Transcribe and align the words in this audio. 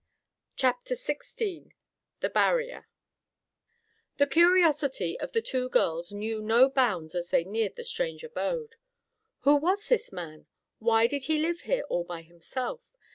CHAPTER 0.55 0.95
XVI 0.95 1.73
THE 2.21 2.29
BARRIER 2.31 2.87
The 4.17 4.25
curiosity 4.25 5.19
of 5.19 5.33
the 5.33 5.43
two 5.43 5.69
girls 5.69 6.11
knew 6.11 6.41
no 6.41 6.69
bounds 6.71 7.13
as 7.13 7.29
they 7.29 7.43
neared 7.43 7.75
the 7.75 7.83
strange 7.83 8.23
abode. 8.23 8.77
Who 9.41 9.55
was 9.57 9.89
this 9.89 10.11
man? 10.11 10.47
Why 10.79 11.05
did 11.05 11.25
he 11.25 11.37
live 11.37 11.59
here 11.61 11.83
all 11.87 12.03
by 12.03 12.23
himself? 12.23 12.81